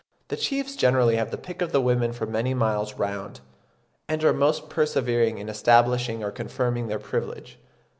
[0.29, 3.39] "the chiefs generally have the pick of the women for many miles round,
[4.07, 7.59] and are most persevering in establishing or confirming their privilege."